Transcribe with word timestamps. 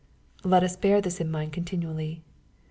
Let 0.43 0.63
us 0.63 0.75
bear 0.75 0.99
this 0.99 1.21
in 1.21 1.29
mind 1.29 1.53
continually. 1.53 2.23